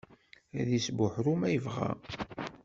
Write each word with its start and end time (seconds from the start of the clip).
Ad 0.59 0.67
isbuḥru 0.77 1.33
ma 1.39 1.47
yebɣa. 1.53 1.89